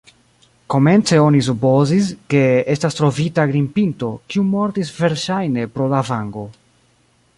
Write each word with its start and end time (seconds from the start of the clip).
Komence 0.73 1.17
oni 1.25 1.41
supozis, 1.47 2.07
ke 2.33 2.41
estas 2.75 2.97
trovita 3.01 3.45
grimpinto, 3.51 4.09
kiu 4.33 4.47
mortis 4.55 4.95
verŝajne 5.05 5.67
pro 5.77 5.91
lavango. 5.95 6.49